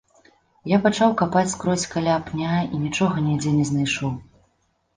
Я 0.71 0.77
пачаў 0.85 1.13
капаць 1.19 1.51
скрозь 1.53 1.85
каля 1.93 2.17
пня 2.31 2.57
і 2.65 2.75
нічога 2.89 3.25
нідзе 3.29 3.55
не 3.61 3.71
знайшоў. 3.75 4.21